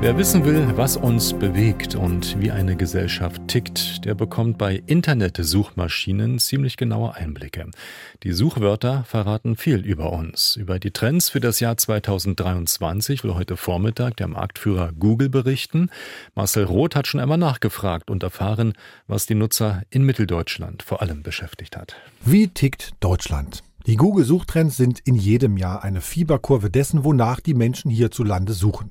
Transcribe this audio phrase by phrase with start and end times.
[0.00, 6.38] Wer wissen will, was uns bewegt und wie eine Gesellschaft tickt, der bekommt bei Internetsuchmaschinen
[6.38, 7.66] ziemlich genaue Einblicke.
[8.22, 10.54] Die Suchwörter verraten viel über uns.
[10.54, 15.90] Über die Trends für das Jahr 2023 will heute Vormittag der Marktführer Google berichten.
[16.36, 18.74] Marcel Roth hat schon einmal nachgefragt und erfahren,
[19.08, 21.96] was die Nutzer in Mitteldeutschland vor allem beschäftigt hat.
[22.24, 23.64] Wie tickt Deutschland?
[23.88, 28.90] Die Google-Suchtrends sind in jedem Jahr eine Fieberkurve dessen, wonach die Menschen hierzulande suchen.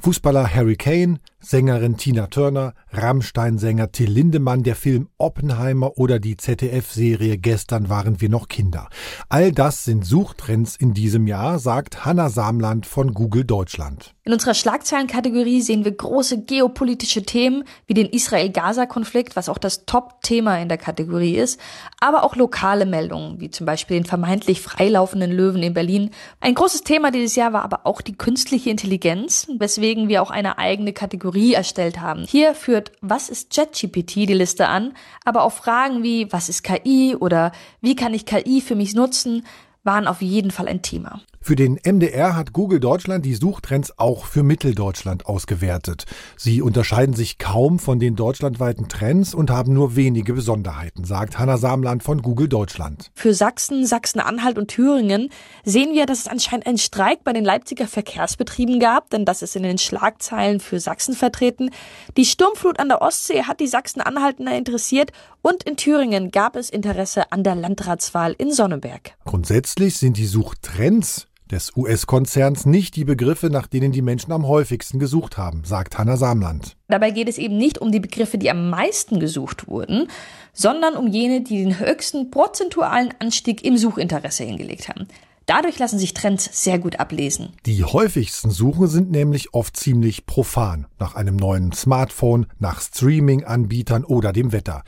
[0.00, 7.38] Fußballer Harry Kane, Sängerin Tina Turner, Rammstein-Sänger Till Lindemann, der Film Oppenheimer oder die ZDF-Serie
[7.38, 8.90] Gestern waren wir noch Kinder.
[9.30, 14.14] All das sind Suchtrends in diesem Jahr, sagt Hanna Samland von Google Deutschland.
[14.22, 20.58] In unserer Schlagzeilenkategorie sehen wir große geopolitische Themen wie den Israel-Gaza-Konflikt, was auch das Top-Thema
[20.58, 21.58] in der Kategorie ist,
[22.00, 26.10] aber auch lokale Meldungen, wie zum Beispiel den vermeintlich freilaufenden Löwen in Berlin.
[26.40, 30.58] Ein großes Thema dieses Jahr war aber auch die künstliche Intelligenz, weswegen wir auch eine
[30.58, 32.24] eigene Kategorie Kategorie erstellt haben.
[32.24, 37.16] Hier führt Was ist ChatGPT die Liste an, aber auch Fragen wie Was ist KI
[37.18, 39.46] oder Wie kann ich KI für mich nutzen,
[39.84, 41.20] waren auf jeden Fall ein Thema.
[41.42, 46.04] Für den MDR hat Google Deutschland die Suchtrends auch für Mitteldeutschland ausgewertet.
[46.36, 51.56] Sie unterscheiden sich kaum von den deutschlandweiten Trends und haben nur wenige Besonderheiten, sagt Hanna
[51.56, 53.10] Samland von Google Deutschland.
[53.14, 55.30] Für Sachsen, Sachsen-Anhalt und Thüringen
[55.64, 59.56] sehen wir, dass es anscheinend einen Streik bei den Leipziger Verkehrsbetrieben gab, denn das ist
[59.56, 61.70] in den Schlagzeilen für Sachsen vertreten.
[62.18, 67.32] Die Sturmflut an der Ostsee hat die Sachsen-Anhaltner interessiert und in Thüringen gab es Interesse
[67.32, 69.14] an der Landratswahl in Sonneberg.
[69.24, 74.98] Grundsätzlich sind die Suchtrends des US-Konzerns nicht die Begriffe, nach denen die Menschen am häufigsten
[74.98, 76.76] gesucht haben, sagt Hanna Samland.
[76.88, 80.08] Dabei geht es eben nicht um die Begriffe, die am meisten gesucht wurden,
[80.52, 85.06] sondern um jene, die den höchsten prozentualen Anstieg im Suchinteresse hingelegt haben.
[85.50, 87.48] Dadurch lassen sich Trends sehr gut ablesen.
[87.66, 90.86] Die häufigsten Suchen sind nämlich oft ziemlich profan.
[91.00, 94.84] Nach einem neuen Smartphone, nach Streaming-Anbietern oder dem Wetter.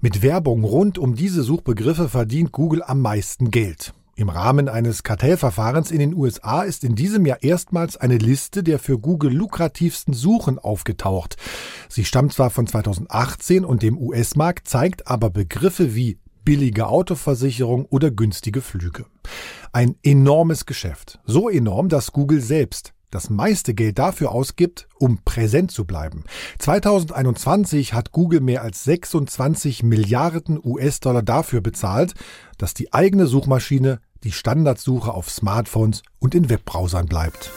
[0.00, 3.92] Mit Werbung rund um diese Suchbegriffe verdient Google am meisten Geld.
[4.18, 8.78] Im Rahmen eines Kartellverfahrens in den USA ist in diesem Jahr erstmals eine Liste der
[8.78, 11.36] für Google lukrativsten Suchen aufgetaucht.
[11.90, 18.10] Sie stammt zwar von 2018 und dem US-Markt, zeigt aber Begriffe wie billige Autoversicherung oder
[18.10, 19.04] günstige Flüge.
[19.72, 21.18] Ein enormes Geschäft.
[21.26, 26.24] So enorm, dass Google selbst das meiste Geld dafür ausgibt, um präsent zu bleiben.
[26.58, 32.14] 2021 hat Google mehr als 26 Milliarden US-Dollar dafür bezahlt,
[32.58, 37.50] dass die eigene Suchmaschine die Standardsuche auf Smartphones und in Webbrowsern bleibt.